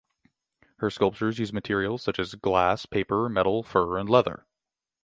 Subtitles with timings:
[0.77, 4.47] Her sculptures use materials such as glass, paper, metal, fur, and leather.